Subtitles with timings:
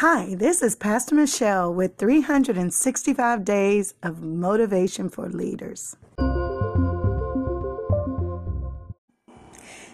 [0.00, 5.96] Hi, this is Pastor Michelle with 365 Days of Motivation for Leaders.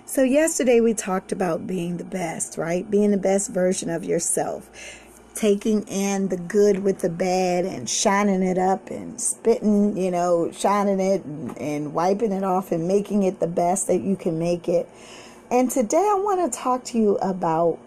[0.05, 2.91] So, yesterday we talked about being the best, right?
[2.91, 4.69] Being the best version of yourself.
[5.35, 10.53] Taking in the good with the bad and shining it up and spitting, you know,
[10.53, 14.39] shining it and, and wiping it off and making it the best that you can
[14.39, 14.87] make it.
[15.51, 17.79] And today I want to talk to you about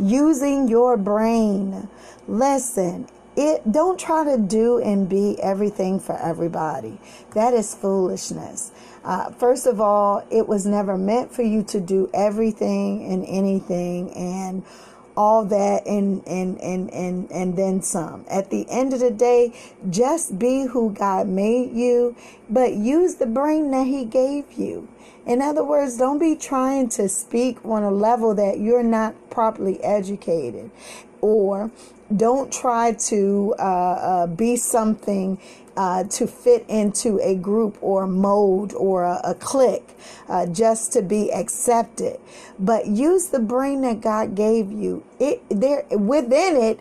[0.00, 1.88] using your brain.
[2.26, 6.98] Listen, it don't try to do and be everything for everybody.
[7.34, 8.72] That is foolishness.
[9.04, 14.12] Uh, first of all, it was never meant for you to do everything and anything
[14.14, 14.62] and
[15.16, 18.24] all that and and and and and then some.
[18.28, 19.52] At the end of the day,
[19.88, 22.16] just be who God made you,
[22.48, 24.88] but use the brain that he gave you.
[25.26, 29.82] In other words, don't be trying to speak on a level that you're not properly
[29.82, 30.70] educated
[31.20, 31.70] or
[32.14, 35.38] don't try to uh, uh, be something
[35.76, 39.96] uh, to fit into a group or mode or a, a clique
[40.28, 42.18] uh, just to be accepted.
[42.58, 45.04] But use the brain that God gave you.
[45.18, 46.80] It there within it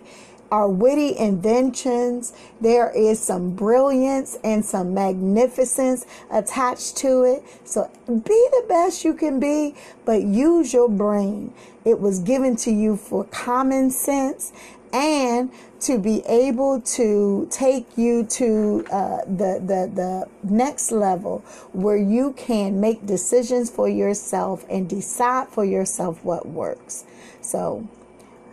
[0.52, 2.34] are witty inventions.
[2.62, 7.44] There is some brilliance and some magnificence attached to it.
[7.64, 11.54] So be the best you can be, but use your brain.
[11.86, 14.52] It was given to you for common sense
[14.92, 21.40] and to be able to take you to uh, the, the, the next level
[21.72, 27.06] where you can make decisions for yourself and decide for yourself what works.
[27.42, 27.88] So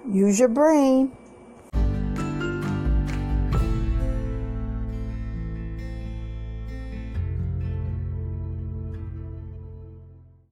[0.08, 1.16] use your brain